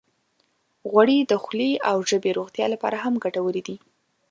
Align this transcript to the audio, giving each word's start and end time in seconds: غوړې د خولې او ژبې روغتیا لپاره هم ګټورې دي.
غوړې 0.89 1.19
د 1.25 1.33
خولې 1.43 1.71
او 1.89 1.97
ژبې 2.09 2.31
روغتیا 2.37 2.65
لپاره 2.73 2.97
هم 3.03 3.13
ګټورې 3.23 3.61
دي. 3.67 3.75